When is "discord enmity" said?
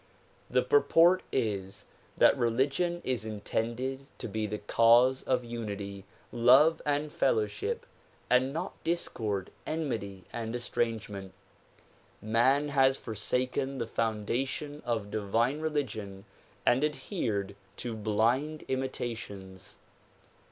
8.83-10.23